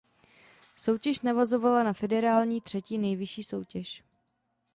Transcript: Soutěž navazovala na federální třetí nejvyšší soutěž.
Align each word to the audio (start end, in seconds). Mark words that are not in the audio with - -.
Soutěž 0.75 1.21
navazovala 1.21 1.83
na 1.83 1.93
federální 1.93 2.61
třetí 2.61 2.97
nejvyšší 2.97 3.43
soutěž. 3.43 4.03